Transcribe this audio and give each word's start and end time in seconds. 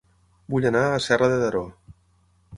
Vull 0.53 0.65
anar 0.69 0.81
a 0.95 1.03
Serra 1.09 1.29
de 1.35 1.39
Daró 1.45 1.63